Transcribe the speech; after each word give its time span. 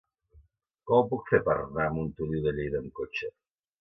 Com 0.91 0.95
ho 1.01 1.03
puc 1.11 1.29
fer 1.33 1.41
per 1.49 1.55
anar 1.57 1.85
a 1.91 1.93
Montoliu 1.99 2.43
de 2.47 2.55
Lleida 2.61 2.81
amb 2.85 2.99
cotxe? 3.03 3.35